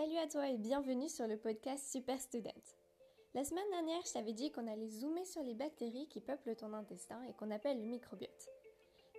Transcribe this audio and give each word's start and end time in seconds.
Salut 0.00 0.16
à 0.16 0.26
toi 0.28 0.48
et 0.48 0.56
bienvenue 0.56 1.10
sur 1.10 1.26
le 1.26 1.36
podcast 1.36 1.92
Super 1.92 2.18
Student. 2.18 2.62
La 3.34 3.44
semaine 3.44 3.68
dernière, 3.70 4.00
je 4.06 4.14
t'avais 4.14 4.32
dit 4.32 4.50
qu'on 4.50 4.66
allait 4.66 4.88
zoomer 4.88 5.26
sur 5.26 5.42
les 5.42 5.52
bactéries 5.52 6.08
qui 6.08 6.22
peuplent 6.22 6.56
ton 6.56 6.72
intestin 6.72 7.22
et 7.28 7.34
qu'on 7.34 7.50
appelle 7.50 7.78
le 7.78 7.84
microbiote. 7.84 8.48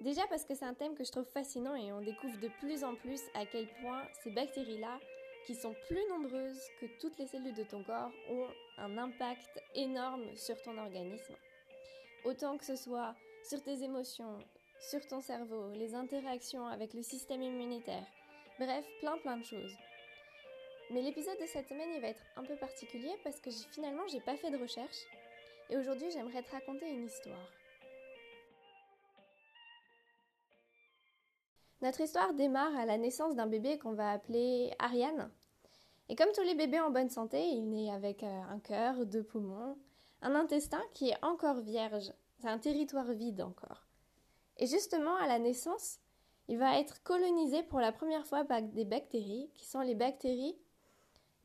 Déjà 0.02 0.26
parce 0.28 0.44
que 0.44 0.56
c'est 0.56 0.66
un 0.66 0.74
thème 0.74 0.96
que 0.96 1.04
je 1.04 1.12
trouve 1.12 1.28
fascinant 1.28 1.76
et 1.76 1.94
on 1.94 2.02
découvre 2.02 2.40
de 2.40 2.48
plus 2.60 2.84
en 2.84 2.96
plus 2.96 3.22
à 3.36 3.46
quel 3.46 3.68
point 3.84 4.02
ces 4.24 4.32
bactéries-là, 4.32 5.00
qui 5.46 5.54
sont 5.54 5.76
plus 5.88 6.02
nombreuses 6.10 6.64
que 6.80 6.88
toutes 7.00 7.20
les 7.20 7.28
cellules 7.28 7.54
de 7.54 7.64
ton 7.64 7.84
corps, 7.84 8.12
ont 8.32 8.48
un 8.80 8.98
impact 8.98 9.62
énorme 9.76 10.36
sur 10.36 10.60
ton 10.64 10.80
organisme. 10.80 11.36
Autant 12.26 12.58
que 12.58 12.66
ce 12.66 12.76
soit 12.76 13.14
sur 13.48 13.62
tes 13.62 13.84
émotions, 13.84 14.40
sur 14.80 15.06
ton 15.06 15.22
cerveau, 15.22 15.74
les 15.74 15.94
interactions 15.94 16.66
avec 16.66 16.96
le 16.96 17.04
système 17.04 17.44
immunitaire, 17.44 18.08
bref, 18.58 18.84
plein 19.02 19.20
plein 19.20 19.38
de 19.38 19.46
choses. 19.46 19.76
Mais 20.92 21.02
l'épisode 21.02 21.40
de 21.40 21.46
cette 21.46 21.70
semaine, 21.70 21.90
il 21.96 22.02
va 22.02 22.10
être 22.10 22.24
un 22.36 22.44
peu 22.44 22.56
particulier 22.58 23.16
parce 23.24 23.40
que 23.40 23.50
finalement, 23.50 24.06
j'ai 24.08 24.20
pas 24.20 24.36
fait 24.36 24.52
de 24.52 24.58
recherche. 24.58 25.06
Et 25.70 25.78
aujourd'hui, 25.78 26.12
j'aimerais 26.12 26.44
te 26.44 26.52
raconter 26.52 26.90
une 26.90 27.06
histoire. 27.06 27.50
Notre 31.82 32.02
histoire 32.02 32.34
démarre 32.34 32.76
à 32.76 32.86
la 32.86 32.98
naissance 32.98 33.36
d'un 33.36 33.48
bébé 33.48 33.80
qu'on 33.80 33.94
va 33.94 34.12
appeler 34.12 34.74
Ariane. 34.80 35.32
Et 36.10 36.16
comme 36.18 36.32
tous 36.36 36.44
les 36.44 36.56
bébés 36.56 36.82
en 36.82 36.92
bonne 36.92 37.10
santé, 37.10 37.42
il 37.42 37.70
naît 37.70 37.90
avec 37.90 38.22
euh, 38.22 38.42
un 38.50 38.60
cœur, 38.60 39.06
deux 39.06 39.24
poumons, 39.24 39.78
un 40.22 40.36
intestin 40.36 40.82
qui 40.94 41.10
est 41.10 41.24
encore 41.24 41.62
vierge. 41.62 42.12
C'est 42.40 42.50
un 42.50 42.60
territoire 42.60 43.14
vide 43.14 43.42
encore. 43.42 43.88
Et 44.58 44.68
justement, 44.68 45.16
à 45.16 45.28
la 45.28 45.40
naissance, 45.40 46.00
il 46.50 46.58
va 46.58 46.80
être 46.80 47.02
colonisé 47.04 47.64
pour 47.64 47.80
la 47.80 47.94
première 47.94 48.26
fois 48.26 48.44
par 48.44 48.62
des 48.62 48.84
bactéries, 48.84 49.50
qui 49.54 49.66
sont 49.66 49.80
les 49.80 49.96
bactéries 49.96 50.58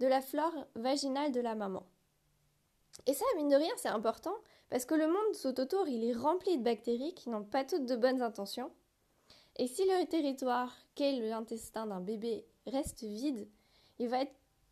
de 0.00 0.06
la 0.06 0.20
flore 0.20 0.66
vaginale 0.74 1.32
de 1.32 1.40
la 1.40 1.54
maman. 1.54 1.84
Et 3.06 3.14
ça, 3.14 3.24
mine 3.36 3.48
de 3.48 3.56
rien, 3.56 3.72
c'est 3.76 3.88
important 3.88 4.34
parce 4.70 4.84
que 4.84 4.94
le 4.94 5.06
monde 5.06 5.36
tout 5.40 5.60
autour, 5.60 5.86
il 5.88 6.04
est 6.04 6.12
rempli 6.12 6.58
de 6.58 6.62
bactéries 6.62 7.14
qui 7.14 7.28
n'ont 7.28 7.44
pas 7.44 7.64
toutes 7.64 7.86
de 7.86 7.96
bonnes 7.96 8.22
intentions. 8.22 8.70
Et 9.56 9.66
si 9.66 9.84
le 9.84 10.06
territoire 10.06 10.74
qu'est 10.94 11.12
l'intestin 11.12 11.86
d'un 11.86 12.00
bébé 12.00 12.46
reste 12.66 13.02
vide, 13.02 13.48
il 13.98 14.08
va 14.08 14.24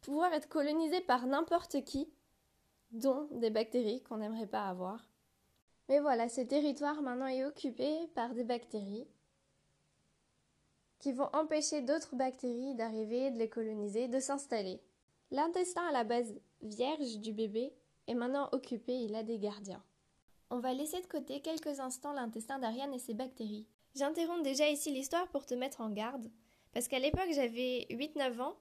pouvoir 0.03 0.33
être 0.33 0.49
colonisé 0.49 1.01
par 1.01 1.27
n'importe 1.27 1.85
qui, 1.85 2.11
dont 2.91 3.29
des 3.31 3.51
bactéries 3.51 4.03
qu'on 4.03 4.19
n'aimerait 4.19 4.47
pas 4.47 4.67
avoir. 4.67 5.09
Mais 5.89 6.01
voilà, 6.01 6.29
ce 6.29 6.41
territoire 6.41 7.03
maintenant 7.03 7.27
est 7.27 7.45
occupé 7.45 8.09
par 8.15 8.35
des 8.35 8.45
bactéries 8.45 9.07
qui 10.99 11.13
vont 11.13 11.29
empêcher 11.35 11.83
d'autres 11.83 12.17
bactéries 12.17 12.75
d'arriver, 12.75 13.31
de 13.31 13.39
les 13.39 13.51
coloniser, 13.51 14.09
de 14.09 14.21
s'installer. 14.21 14.81
L'intestin 15.31 15.83
à 15.87 15.93
la 15.93 16.05
base 16.05 16.35
vierge 16.63 17.19
du 17.19 17.33
bébé 17.33 17.73
est 18.07 18.15
maintenant 18.15 18.49
occupé, 18.53 18.95
il 18.95 19.15
a 19.15 19.23
des 19.23 19.39
gardiens. 19.39 19.83
On 20.51 20.59
va 20.59 20.75
laisser 20.75 21.01
de 21.01 21.07
côté 21.07 21.41
quelques 21.41 21.81
instants 21.81 22.13
l'intestin 22.13 22.59
d'Ariane 22.59 22.95
et 22.95 22.99
ses 22.99 23.15
bactéries. 23.15 23.67
J'interromps 23.95 24.43
déjà 24.43 24.69
ici 24.69 24.93
l'histoire 24.93 25.29
pour 25.29 25.47
te 25.47 25.55
mettre 25.55 25.81
en 25.81 25.91
garde, 25.91 26.31
parce 26.73 26.89
qu'à 26.89 26.99
l'époque 26.99 27.31
j'avais 27.33 27.87
8-9 27.91 28.41
ans, 28.41 28.57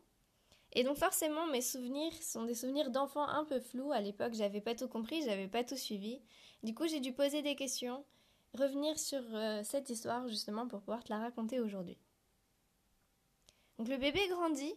et 0.73 0.83
donc 0.83 0.97
forcément 0.97 1.45
mes 1.47 1.61
souvenirs 1.61 2.13
sont 2.21 2.45
des 2.45 2.55
souvenirs 2.55 2.89
d'enfants 2.89 3.27
un 3.27 3.45
peu 3.45 3.59
flous. 3.59 3.91
À 3.91 4.01
l'époque 4.01 4.33
j'avais 4.33 4.61
pas 4.61 4.75
tout 4.75 4.87
compris, 4.87 5.21
j'avais 5.23 5.47
pas 5.47 5.63
tout 5.63 5.77
suivi. 5.77 6.21
Du 6.63 6.73
coup 6.73 6.87
j'ai 6.87 6.99
dû 6.99 7.13
poser 7.13 7.41
des 7.41 7.55
questions, 7.55 8.03
revenir 8.53 8.97
sur 8.97 9.21
euh, 9.33 9.61
cette 9.63 9.89
histoire 9.89 10.27
justement 10.27 10.67
pour 10.67 10.79
pouvoir 10.79 11.03
te 11.03 11.11
la 11.11 11.19
raconter 11.19 11.59
aujourd'hui. 11.59 11.97
Donc 13.77 13.87
le 13.87 13.97
bébé 13.97 14.19
grandit, 14.29 14.73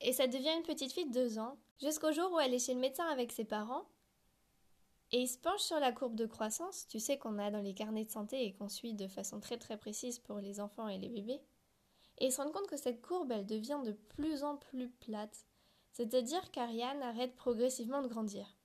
et 0.00 0.12
ça 0.12 0.26
devient 0.26 0.54
une 0.56 0.62
petite 0.62 0.92
fille 0.92 1.06
de 1.06 1.12
deux 1.12 1.38
ans, 1.38 1.58
jusqu'au 1.80 2.12
jour 2.12 2.32
où 2.32 2.40
elle 2.40 2.54
est 2.54 2.64
chez 2.64 2.74
le 2.74 2.80
médecin 2.80 3.06
avec 3.06 3.32
ses 3.32 3.44
parents. 3.44 3.86
Et 5.12 5.20
il 5.20 5.28
se 5.28 5.38
penche 5.38 5.60
sur 5.60 5.78
la 5.78 5.92
courbe 5.92 6.14
de 6.14 6.26
croissance, 6.26 6.86
tu 6.88 6.98
sais 6.98 7.18
qu'on 7.18 7.38
a 7.38 7.50
dans 7.50 7.60
les 7.60 7.74
carnets 7.74 8.04
de 8.04 8.10
santé 8.10 8.44
et 8.44 8.54
qu'on 8.54 8.68
suit 8.68 8.94
de 8.94 9.06
façon 9.06 9.40
très 9.40 9.58
très 9.58 9.76
précise 9.76 10.18
pour 10.18 10.38
les 10.38 10.60
enfants 10.60 10.88
et 10.88 10.98
les 10.98 11.08
bébés. 11.08 11.40
Et 12.18 12.26
il 12.26 12.32
se 12.32 12.40
rend 12.40 12.50
compte 12.50 12.66
que 12.66 12.76
cette 12.76 13.02
courbe, 13.02 13.32
elle 13.32 13.46
devient 13.46 13.80
de 13.84 13.92
plus 13.92 14.44
en 14.44 14.56
plus 14.56 14.88
plate. 14.88 15.46
C'est-à-dire 15.92 16.50
qu'Ariane 16.50 17.02
arrête 17.02 17.36
progressivement 17.36 18.02
de 18.02 18.08
grandir. 18.08 18.56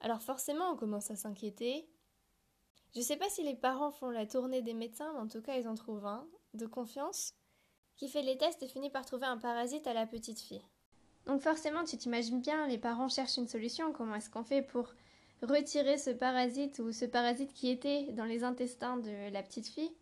Alors 0.00 0.22
forcément, 0.22 0.70
on 0.70 0.76
commence 0.76 1.10
à 1.10 1.16
s'inquiéter. 1.16 1.88
Je 2.94 3.00
sais 3.00 3.16
pas 3.16 3.28
si 3.28 3.42
les 3.42 3.54
parents 3.54 3.90
font 3.90 4.10
la 4.10 4.26
tournée 4.26 4.62
des 4.62 4.74
médecins, 4.74 5.12
mais 5.12 5.20
en 5.20 5.28
tout 5.28 5.42
cas, 5.42 5.58
ils 5.58 5.68
en 5.68 5.74
trouvent 5.74 6.06
un, 6.06 6.26
de 6.54 6.66
confiance, 6.66 7.34
qui 7.96 8.08
fait 8.08 8.22
les 8.22 8.36
tests 8.36 8.62
et 8.62 8.68
finit 8.68 8.90
par 8.90 9.06
trouver 9.06 9.26
un 9.26 9.38
parasite 9.38 9.86
à 9.86 9.94
la 9.94 10.06
petite 10.06 10.40
fille. 10.40 10.62
Donc 11.26 11.40
forcément, 11.40 11.84
tu 11.84 11.96
t'imagines 11.96 12.40
bien, 12.40 12.66
les 12.68 12.78
parents 12.78 13.08
cherchent 13.08 13.36
une 13.36 13.48
solution. 13.48 13.92
Comment 13.92 14.14
est-ce 14.14 14.30
qu'on 14.30 14.44
fait 14.44 14.62
pour 14.62 14.94
retirer 15.42 15.98
ce 15.98 16.10
parasite 16.10 16.78
ou 16.78 16.92
ce 16.92 17.04
parasite 17.04 17.52
qui 17.52 17.68
était 17.68 18.04
dans 18.12 18.24
les 18.24 18.44
intestins 18.44 18.96
de 18.96 19.32
la 19.32 19.42
petite 19.42 19.66
fille? 19.66 19.92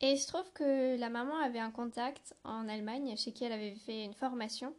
Et 0.00 0.16
je 0.16 0.26
trouve 0.26 0.50
que 0.52 0.98
la 0.98 1.10
maman 1.10 1.36
avait 1.38 1.60
un 1.60 1.70
contact 1.70 2.34
en 2.42 2.68
Allemagne 2.68 3.16
chez 3.16 3.32
qui 3.32 3.44
elle 3.44 3.52
avait 3.52 3.76
fait 3.76 4.04
une 4.04 4.14
formation 4.14 4.74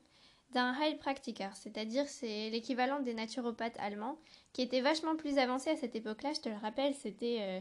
d'un 0.52 0.73
Heilpraktiker, 0.73 1.50
c'est-à-dire 1.56 2.07
c'est 2.07 2.50
l'équivalent 2.50 3.00
des 3.00 3.13
naturopathes 3.13 3.79
allemands, 3.79 4.18
qui 4.52 4.62
était 4.62 4.81
vachement 4.81 5.16
plus 5.16 5.38
avancé 5.38 5.69
à 5.69 5.75
cette 5.75 5.96
époque-là. 5.96 6.34
Je 6.34 6.41
te 6.41 6.50
le 6.50 6.57
rappelle, 6.57 6.94
c'était 6.94 7.38
euh, 7.40 7.59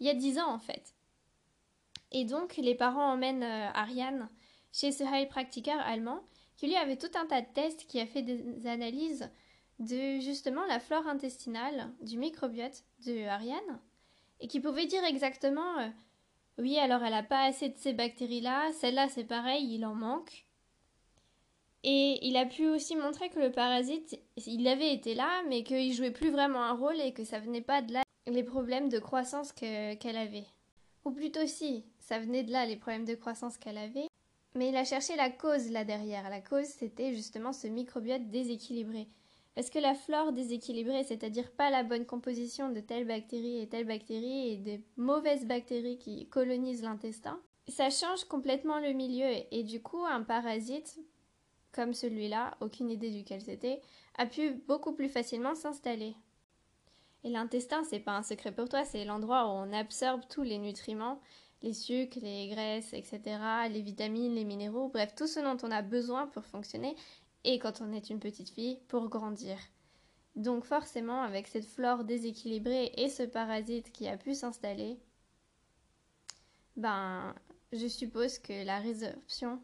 il 0.00 0.06
y 0.06 0.10
a 0.10 0.14
dix 0.14 0.38
ans 0.38 0.50
en 0.50 0.58
fait. 0.58 0.94
Et 2.12 2.24
donc 2.24 2.56
les 2.56 2.74
parents 2.74 3.12
emmènent 3.12 3.42
euh, 3.42 3.70
Ariane 3.72 4.28
chez 4.74 4.90
ce 4.90 5.04
Heilpraktiker 5.04 5.78
allemand 5.86 6.20
qui 6.56 6.66
lui 6.66 6.76
avait 6.76 6.96
tout 6.96 7.10
un 7.14 7.26
tas 7.26 7.40
de 7.40 7.52
tests, 7.54 7.86
qui 7.86 8.00
a 8.00 8.06
fait 8.06 8.22
des 8.22 8.66
analyses 8.66 9.30
de 9.78 10.20
justement 10.20 10.64
la 10.66 10.80
flore 10.80 11.06
intestinale, 11.06 11.92
du 12.00 12.18
microbiote 12.18 12.84
de 13.06 13.26
Ariane, 13.26 13.80
et 14.40 14.48
qui 14.48 14.60
pouvait 14.60 14.86
dire 14.86 15.04
exactement 15.04 15.78
euh, 15.78 15.88
oui, 16.58 16.78
alors 16.78 17.02
elle 17.02 17.12
n'a 17.12 17.22
pas 17.22 17.44
assez 17.44 17.68
de 17.68 17.78
ces 17.78 17.92
bactéries-là, 17.92 18.72
celle-là 18.72 19.08
c'est 19.08 19.24
pareil, 19.24 19.74
il 19.74 19.84
en 19.84 19.94
manque. 19.94 20.46
Et 21.82 22.18
il 22.26 22.36
a 22.36 22.46
pu 22.46 22.66
aussi 22.68 22.96
montrer 22.96 23.28
que 23.28 23.40
le 23.40 23.52
parasite, 23.52 24.18
il 24.46 24.66
avait 24.68 24.94
été 24.94 25.14
là, 25.14 25.42
mais 25.48 25.64
qu'il 25.64 25.92
jouait 25.92 26.10
plus 26.10 26.30
vraiment 26.30 26.62
un 26.62 26.72
rôle 26.72 26.98
et 27.00 27.12
que 27.12 27.24
ça 27.24 27.40
venait 27.40 27.60
pas 27.60 27.82
de 27.82 27.92
là 27.92 28.02
les 28.26 28.42
problèmes 28.42 28.88
de 28.88 28.98
croissance 28.98 29.52
qu'elle 29.52 30.16
avait. 30.16 30.46
Ou 31.04 31.10
plutôt 31.10 31.46
si, 31.46 31.84
ça 31.98 32.18
venait 32.18 32.42
de 32.42 32.52
là 32.52 32.64
les 32.64 32.76
problèmes 32.76 33.04
de 33.04 33.14
croissance 33.14 33.58
qu'elle 33.58 33.76
avait. 33.76 34.06
Mais 34.56 34.68
il 34.68 34.76
a 34.76 34.84
cherché 34.84 35.16
la 35.16 35.30
cause 35.30 35.70
là 35.70 35.84
derrière. 35.84 36.28
La 36.30 36.40
cause, 36.40 36.66
c'était 36.66 37.14
justement 37.14 37.52
ce 37.52 37.66
microbiote 37.66 38.30
déséquilibré. 38.30 39.08
Parce 39.54 39.70
que 39.70 39.78
la 39.78 39.94
flore 39.94 40.32
déséquilibrée, 40.32 41.04
c'est-à-dire 41.04 41.50
pas 41.52 41.70
la 41.70 41.84
bonne 41.84 42.06
composition 42.06 42.70
de 42.70 42.80
telle 42.80 43.06
bactérie 43.06 43.60
et 43.60 43.68
telle 43.68 43.86
bactérie 43.86 44.52
et 44.52 44.56
des 44.56 44.84
mauvaises 44.96 45.46
bactéries 45.46 45.98
qui 45.98 46.28
colonisent 46.28 46.82
l'intestin, 46.82 47.40
ça 47.68 47.90
change 47.90 48.24
complètement 48.24 48.80
le 48.80 48.92
milieu 48.92 49.30
et 49.50 49.62
du 49.62 49.80
coup 49.80 50.04
un 50.04 50.22
parasite 50.22 50.98
comme 51.74 51.92
celui-là, 51.92 52.56
aucune 52.60 52.88
idée 52.88 53.10
duquel 53.10 53.40
c'était, 53.40 53.80
a 54.16 54.26
pu 54.26 54.52
beaucoup 54.68 54.92
plus 54.92 55.08
facilement 55.08 55.54
s'installer. 55.54 56.14
Et 57.24 57.30
l'intestin, 57.30 57.82
c'est 57.84 58.00
pas 58.00 58.16
un 58.16 58.22
secret 58.22 58.52
pour 58.52 58.68
toi, 58.68 58.84
c'est 58.84 59.04
l'endroit 59.04 59.46
où 59.46 59.50
on 59.50 59.72
absorbe 59.72 60.22
tous 60.28 60.42
les 60.42 60.58
nutriments, 60.58 61.20
les 61.64 61.72
sucres, 61.72 62.18
les 62.20 62.48
graisses, 62.48 62.92
etc., 62.92 63.20
les 63.70 63.80
vitamines, 63.80 64.34
les 64.34 64.44
minéraux, 64.44 64.90
bref, 64.90 65.14
tout 65.14 65.26
ce 65.26 65.40
dont 65.40 65.56
on 65.66 65.70
a 65.70 65.80
besoin 65.80 66.26
pour 66.26 66.44
fonctionner, 66.44 66.94
et 67.42 67.58
quand 67.58 67.80
on 67.80 67.92
est 67.92 68.10
une 68.10 68.20
petite 68.20 68.50
fille, 68.50 68.78
pour 68.86 69.08
grandir. 69.08 69.56
Donc 70.36 70.64
forcément, 70.64 71.22
avec 71.22 71.46
cette 71.46 71.64
flore 71.64 72.04
déséquilibrée 72.04 72.92
et 72.98 73.08
ce 73.08 73.22
parasite 73.22 73.92
qui 73.92 74.06
a 74.08 74.18
pu 74.18 74.34
s'installer, 74.34 74.98
ben, 76.76 77.34
je 77.72 77.86
suppose 77.86 78.38
que 78.38 78.64
la 78.64 78.78
résorption 78.78 79.58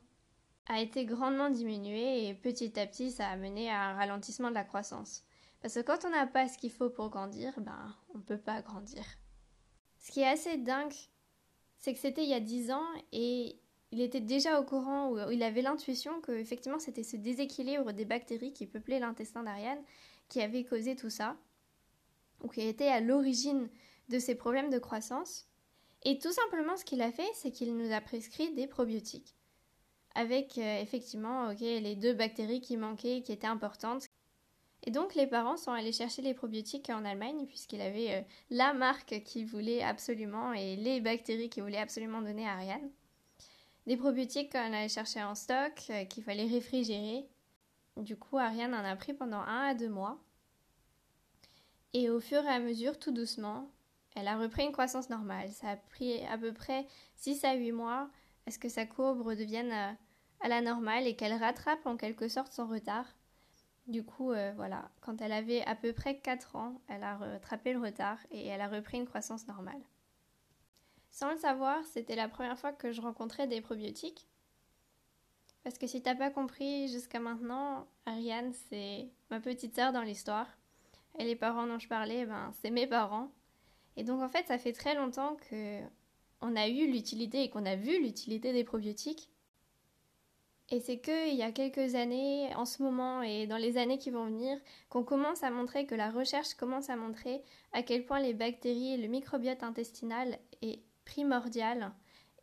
a 0.66 0.80
été 0.80 1.04
grandement 1.04 1.50
diminuée 1.50 2.28
et 2.28 2.34
petit 2.34 2.78
à 2.80 2.86
petit, 2.86 3.10
ça 3.10 3.28
a 3.28 3.36
mené 3.36 3.68
à 3.68 3.90
un 3.90 3.94
ralentissement 3.94 4.48
de 4.48 4.54
la 4.54 4.64
croissance. 4.64 5.22
Parce 5.60 5.74
que 5.74 5.80
quand 5.80 6.06
on 6.06 6.10
n'a 6.10 6.26
pas 6.26 6.48
ce 6.48 6.56
qu'il 6.56 6.72
faut 6.72 6.88
pour 6.88 7.10
grandir, 7.10 7.52
ben, 7.60 7.94
on 8.14 8.18
ne 8.18 8.22
peut 8.22 8.38
pas 8.38 8.62
grandir. 8.62 9.04
Ce 9.98 10.12
qui 10.12 10.20
est 10.20 10.28
assez 10.28 10.56
dingue, 10.56 10.94
c'est 11.80 11.94
que 11.94 11.98
c'était 11.98 12.22
il 12.22 12.28
y 12.28 12.34
a 12.34 12.40
10 12.40 12.70
ans 12.70 12.86
et 13.12 13.58
il 13.90 14.00
était 14.00 14.20
déjà 14.20 14.60
au 14.60 14.64
courant, 14.64 15.10
ou 15.10 15.30
il 15.30 15.42
avait 15.42 15.62
l'intuition 15.62 16.20
que 16.20 16.32
effectivement 16.32 16.78
c'était 16.78 17.02
ce 17.02 17.16
déséquilibre 17.16 17.92
des 17.92 18.04
bactéries 18.04 18.52
qui 18.52 18.66
peuplaient 18.66 19.00
l'intestin 19.00 19.42
d'Ariane 19.42 19.82
qui 20.28 20.40
avait 20.40 20.62
causé 20.62 20.94
tout 20.94 21.10
ça, 21.10 21.36
ou 22.42 22.48
qui 22.48 22.60
était 22.60 22.88
à 22.88 23.00
l'origine 23.00 23.68
de 24.08 24.18
ces 24.18 24.36
problèmes 24.36 24.70
de 24.70 24.78
croissance. 24.78 25.48
Et 26.04 26.18
tout 26.18 26.32
simplement 26.32 26.76
ce 26.76 26.84
qu'il 26.84 27.02
a 27.02 27.10
fait, 27.10 27.28
c'est 27.34 27.50
qu'il 27.50 27.76
nous 27.76 27.92
a 27.92 28.00
prescrit 28.00 28.54
des 28.54 28.66
probiotiques. 28.66 29.34
Avec 30.14 30.56
euh, 30.58 30.80
effectivement 30.80 31.48
les 31.50 31.96
deux 31.96 32.14
bactéries 32.14 32.60
qui 32.60 32.76
manquaient, 32.76 33.22
qui 33.22 33.32
étaient 33.32 33.46
importantes, 33.46 34.06
et 34.84 34.90
donc 34.90 35.14
les 35.14 35.26
parents 35.26 35.56
sont 35.56 35.72
allés 35.72 35.92
chercher 35.92 36.22
les 36.22 36.32
probiotiques 36.32 36.88
en 36.88 37.04
Allemagne 37.04 37.46
puisqu'il 37.46 37.82
avait 37.82 38.14
euh, 38.14 38.22
la 38.48 38.72
marque 38.72 39.22
qu'il 39.24 39.46
voulait 39.46 39.82
absolument 39.82 40.52
et 40.54 40.76
les 40.76 41.00
bactéries 41.00 41.50
qu'il 41.50 41.62
voulait 41.62 41.78
absolument 41.78 42.22
donner 42.22 42.48
à 42.48 42.54
Ariane. 42.54 42.90
Des 43.86 43.96
probiotiques 43.96 44.52
qu'on 44.52 44.58
allait 44.58 44.88
chercher 44.88 45.22
en 45.22 45.34
stock, 45.34 45.72
euh, 45.90 46.04
qu'il 46.04 46.22
fallait 46.22 46.46
réfrigérer. 46.46 47.26
Du 47.96 48.16
coup, 48.16 48.38
Ariane 48.38 48.74
en 48.74 48.84
a 48.84 48.96
pris 48.96 49.12
pendant 49.12 49.40
un 49.40 49.68
à 49.68 49.74
deux 49.74 49.88
mois. 49.88 50.18
Et 51.92 52.08
au 52.08 52.20
fur 52.20 52.42
et 52.44 52.48
à 52.48 52.60
mesure, 52.60 52.98
tout 52.98 53.10
doucement, 53.10 53.68
elle 54.14 54.28
a 54.28 54.38
repris 54.38 54.64
une 54.64 54.72
croissance 54.72 55.10
normale. 55.10 55.50
Ça 55.50 55.70
a 55.70 55.76
pris 55.76 56.24
à 56.26 56.38
peu 56.38 56.52
près 56.52 56.86
6 57.16 57.44
à 57.44 57.54
8 57.54 57.72
mois 57.72 58.08
à 58.46 58.50
ce 58.50 58.58
que 58.58 58.68
sa 58.68 58.86
courbe 58.86 59.22
redevienne 59.22 59.72
à, 59.72 59.96
à 60.40 60.48
la 60.48 60.62
normale 60.62 61.06
et 61.06 61.16
qu'elle 61.16 61.34
rattrape 61.34 61.84
en 61.84 61.96
quelque 61.96 62.28
sorte 62.28 62.52
son 62.52 62.66
retard. 62.66 63.06
Du 63.90 64.04
coup, 64.04 64.30
euh, 64.30 64.52
voilà, 64.54 64.88
quand 65.00 65.20
elle 65.20 65.32
avait 65.32 65.62
à 65.62 65.74
peu 65.74 65.92
près 65.92 66.20
4 66.20 66.54
ans, 66.54 66.80
elle 66.86 67.02
a 67.02 67.16
rattrapé 67.16 67.72
le 67.72 67.80
retard 67.80 68.18
et 68.30 68.46
elle 68.46 68.60
a 68.60 68.68
repris 68.68 68.98
une 68.98 69.04
croissance 69.04 69.48
normale. 69.48 69.80
Sans 71.10 71.32
le 71.32 71.36
savoir, 71.36 71.82
c'était 71.86 72.14
la 72.14 72.28
première 72.28 72.56
fois 72.56 72.72
que 72.72 72.92
je 72.92 73.00
rencontrais 73.00 73.48
des 73.48 73.60
probiotiques. 73.60 74.28
Parce 75.64 75.76
que 75.76 75.88
si 75.88 76.02
t'as 76.02 76.14
pas 76.14 76.30
compris 76.30 76.86
jusqu'à 76.86 77.18
maintenant, 77.18 77.88
Ariane, 78.06 78.52
c'est 78.68 79.08
ma 79.28 79.40
petite 79.40 79.74
sœur 79.74 79.92
dans 79.92 80.02
l'histoire. 80.02 80.46
Et 81.18 81.24
les 81.24 81.34
parents 81.34 81.66
dont 81.66 81.80
je 81.80 81.88
parlais, 81.88 82.26
ben, 82.26 82.52
c'est 82.62 82.70
mes 82.70 82.86
parents. 82.86 83.32
Et 83.96 84.04
donc, 84.04 84.22
en 84.22 84.28
fait, 84.28 84.46
ça 84.46 84.56
fait 84.56 84.72
très 84.72 84.94
longtemps 84.94 85.36
que 85.50 85.80
on 86.40 86.54
a 86.54 86.68
eu 86.68 86.86
l'utilité 86.86 87.42
et 87.42 87.50
qu'on 87.50 87.66
a 87.66 87.74
vu 87.74 88.00
l'utilité 88.00 88.52
des 88.52 88.62
probiotiques. 88.62 89.30
Et 90.72 90.78
c'est 90.78 90.98
que 90.98 91.28
il 91.28 91.34
y 91.34 91.42
a 91.42 91.50
quelques 91.50 91.96
années, 91.96 92.54
en 92.54 92.64
ce 92.64 92.82
moment 92.82 93.22
et 93.22 93.48
dans 93.48 93.56
les 93.56 93.76
années 93.76 93.98
qui 93.98 94.10
vont 94.10 94.26
venir, 94.26 94.56
qu'on 94.88 95.02
commence 95.02 95.42
à 95.42 95.50
montrer 95.50 95.84
que 95.84 95.96
la 95.96 96.10
recherche 96.10 96.54
commence 96.54 96.90
à 96.90 96.96
montrer 96.96 97.42
à 97.72 97.82
quel 97.82 98.04
point 98.04 98.20
les 98.20 98.34
bactéries 98.34 98.94
et 98.94 98.96
le 98.96 99.08
microbiote 99.08 99.64
intestinal 99.64 100.38
est 100.62 100.80
primordial 101.04 101.92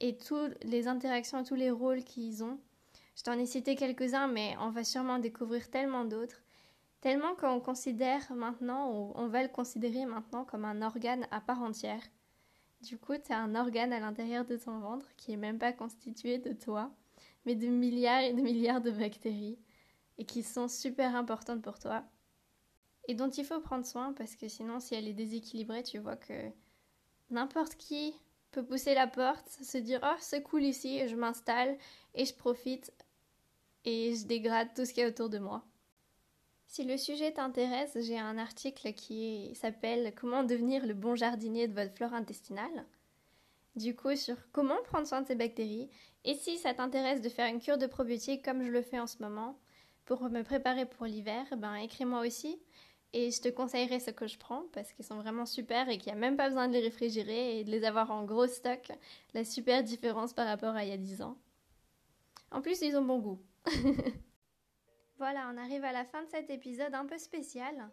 et 0.01 0.17
toutes 0.17 0.61
les 0.65 0.89
interactions, 0.89 1.45
tous 1.45 1.55
les 1.55 1.71
rôles 1.71 2.03
qu'ils 2.03 2.43
ont. 2.43 2.59
Je 3.15 3.23
t'en 3.23 3.39
ai 3.39 3.45
cité 3.45 3.75
quelques-uns, 3.75 4.27
mais 4.27 4.55
on 4.59 4.71
va 4.71 4.83
sûrement 4.83 5.19
découvrir 5.19 5.69
tellement 5.69 6.03
d'autres. 6.03 6.43
Tellement 6.99 7.33
qu'on 7.35 7.61
considère 7.61 8.31
maintenant, 8.33 8.91
ou 8.91 9.13
on 9.15 9.27
va 9.27 9.41
le 9.41 9.49
considérer 9.49 10.05
maintenant 10.05 10.43
comme 10.43 10.65
un 10.65 10.81
organe 10.81 11.27
à 11.31 11.39
part 11.39 11.61
entière. 11.61 12.01
Du 12.81 12.97
coup, 12.97 13.13
tu 13.17 13.31
as 13.31 13.39
un 13.39 13.55
organe 13.55 13.93
à 13.93 13.99
l'intérieur 13.99 14.43
de 14.45 14.57
ton 14.57 14.79
ventre 14.79 15.07
qui 15.15 15.31
est 15.31 15.37
même 15.37 15.57
pas 15.57 15.71
constitué 15.71 16.37
de 16.39 16.51
toi 16.53 16.91
mais 17.47 17.55
de 17.55 17.67
milliards 17.67 18.21
et 18.21 18.33
de 18.33 18.41
milliards 18.41 18.81
de 18.81 18.91
bactéries 18.91 19.57
et 20.19 20.25
qui 20.25 20.43
sont 20.43 20.67
super 20.67 21.15
importantes 21.15 21.63
pour 21.63 21.79
toi 21.79 22.03
et 23.07 23.15
dont 23.15 23.29
il 23.29 23.45
faut 23.45 23.61
prendre 23.61 23.85
soin 23.85 24.13
parce 24.13 24.35
que 24.35 24.47
sinon 24.47 24.79
si 24.79 24.93
elle 24.93 25.07
est 25.07 25.13
déséquilibrée 25.13 25.81
tu 25.81 25.97
vois 25.97 26.17
que 26.17 26.51
n'importe 27.29 27.75
qui 27.75 28.13
peut 28.51 28.65
pousser 28.65 28.93
la 28.93 29.07
porte, 29.07 29.47
se 29.49 29.77
dire 29.77 29.99
oh 30.03 30.17
c'est 30.19 30.43
cool 30.43 30.63
ici, 30.63 31.07
je 31.07 31.15
m'installe 31.15 31.77
et 32.15 32.25
je 32.25 32.33
profite 32.33 32.91
et 33.85 34.13
je 34.15 34.25
dégrade 34.25 34.73
tout 34.75 34.85
ce 34.85 34.93
qu'il 34.93 35.03
y 35.03 35.05
a 35.05 35.09
autour 35.09 35.29
de 35.29 35.39
moi. 35.39 35.63
Si 36.67 36.83
le 36.83 36.97
sujet 36.97 37.31
t'intéresse, 37.31 37.97
j'ai 38.01 38.19
un 38.19 38.37
article 38.37 38.93
qui 38.93 39.55
s'appelle 39.55 40.13
Comment 40.15 40.43
devenir 40.43 40.85
le 40.85 40.93
bon 40.93 41.15
jardinier 41.15 41.69
de 41.69 41.73
votre 41.73 41.95
flore 41.95 42.13
intestinale 42.13 42.85
du 43.77 43.95
coup 43.95 44.15
sur 44.15 44.35
comment 44.51 44.81
prendre 44.83 45.07
soin 45.07 45.21
de 45.21 45.27
ces 45.27 45.35
bactéries. 45.35 45.89
Et 46.25 46.33
si 46.33 46.57
ça 46.57 46.73
t'intéresse 46.73 47.21
de 47.21 47.29
faire 47.29 47.47
une 47.47 47.59
cure 47.59 47.77
de 47.77 47.87
probiotiques 47.87 48.43
comme 48.43 48.63
je 48.63 48.71
le 48.71 48.81
fais 48.81 48.99
en 48.99 49.07
ce 49.07 49.21
moment 49.21 49.59
pour 50.05 50.23
me 50.29 50.43
préparer 50.43 50.85
pour 50.85 51.05
l'hiver, 51.05 51.45
ben 51.57 51.75
écris-moi 51.75 52.25
aussi 52.25 52.59
et 53.13 53.31
je 53.31 53.41
te 53.41 53.49
conseillerai 53.49 53.99
ce 53.99 54.11
que 54.11 54.27
je 54.27 54.37
prends 54.37 54.63
parce 54.73 54.91
qu'ils 54.91 55.05
sont 55.05 55.17
vraiment 55.17 55.45
super 55.45 55.89
et 55.89 55.97
qu'il 55.97 56.11
n'y 56.11 56.17
a 56.17 56.21
même 56.21 56.37
pas 56.37 56.49
besoin 56.49 56.67
de 56.67 56.73
les 56.73 56.81
réfrigérer 56.81 57.59
et 57.59 57.63
de 57.63 57.71
les 57.71 57.85
avoir 57.85 58.11
en 58.11 58.25
gros 58.25 58.47
stock. 58.47 58.91
La 59.33 59.45
super 59.45 59.83
différence 59.83 60.33
par 60.33 60.47
rapport 60.47 60.75
à 60.75 60.83
il 60.83 60.89
y 60.89 60.93
a 60.93 60.97
10 60.97 61.21
ans. 61.21 61.37
En 62.51 62.61
plus, 62.61 62.81
ils 62.81 62.95
ont 62.95 63.03
bon 63.03 63.19
goût. 63.19 63.41
voilà, 65.17 65.49
on 65.53 65.57
arrive 65.57 65.83
à 65.83 65.91
la 65.91 66.05
fin 66.05 66.23
de 66.23 66.29
cet 66.29 66.49
épisode 66.49 66.93
un 66.93 67.05
peu 67.05 67.17
spécial. 67.17 67.89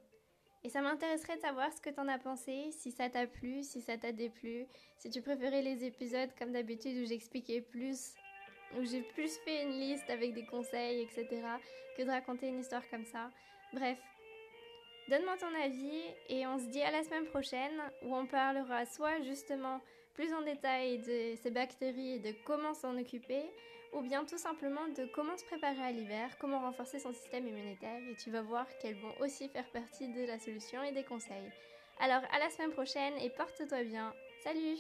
Et 0.65 0.71
ça 0.71 0.81
m'intéresserait 0.81 1.37
de 1.37 1.43
savoir 1.43 1.71
ce 1.73 1.81
que 1.83 1.91
t'en 1.91 2.09
as 2.09 2.19
pensé, 2.19 2.71
si 2.71 2.91
ça 2.91 3.11
t'a 3.11 3.27
plu, 3.27 3.63
si 3.63 3.83
ça 3.83 3.99
t'a 3.99 4.13
déplu, 4.13 4.67
si 4.97 5.11
tu 5.11 5.21
préférais 5.21 5.61
les 5.61 5.85
épisodes 5.85 6.31
comme 6.39 6.53
d'habitude 6.53 6.97
où 7.03 7.07
j'expliquais 7.07 7.61
plus, 7.61 8.15
où 8.79 8.85
j'ai 8.85 9.03
plus 9.03 9.37
fait 9.45 9.63
une 9.65 9.79
liste 9.79 10.09
avec 10.09 10.33
des 10.33 10.47
conseils, 10.47 11.03
etc., 11.03 11.43
que 11.99 12.03
de 12.03 12.11
raconter 12.11 12.49
une 12.49 12.61
histoire 12.61 12.83
comme 12.91 13.05
ça. 13.05 13.31
Bref, 13.75 13.99
donne-moi 15.11 15.37
ton 15.37 15.55
avis 15.63 16.03
et 16.31 16.47
on 16.47 16.59
se 16.59 16.67
dit 16.67 16.81
à 16.81 16.91
la 16.91 17.05
semaine 17.05 17.27
prochaine 17.27 17.83
où 18.03 18.17
on 18.17 18.27
parlera 18.27 18.87
soit 18.87 19.21
justement 19.21 19.83
plus 20.15 20.33
en 20.33 20.41
détail 20.43 20.99
de 20.99 21.37
ces 21.43 21.51
bactéries 21.51 22.15
et 22.15 22.19
de 22.21 22.33
comment 22.47 22.73
s'en 22.73 22.97
occuper, 22.97 23.43
ou 23.95 24.03
bien 24.03 24.25
tout 24.25 24.39
simplement 24.39 24.87
de 24.97 25.07
comment 25.07 25.37
se 25.37 25.45
préparer 25.45 25.83
à 25.83 25.93
l'hiver, 25.93 26.37
comment 26.39 26.61
renforcer 26.61 26.99
son 26.99 27.13
système 27.13 27.47
immunitaire 27.47 28.01
et 28.11 28.17
tu 28.17 28.31
vas 28.31 28.43
voir 28.43 28.67
qu'elles 28.79 28.97
vont 28.97 29.15
aussi 29.21 29.49
faire 29.49 29.69
partie 29.71 30.09
de 30.09 30.27
la 30.27 30.39
solution 30.39 30.83
et 30.83 30.93
des 30.93 31.05
conseils. 31.05 31.51
Alors 32.01 32.23
à 32.33 32.39
la 32.39 32.51
semaine 32.51 32.73
prochaine 32.73 33.15
et 33.21 33.31
porte-toi 33.31 33.85
bien. 33.85 34.13
Salut 34.43 34.79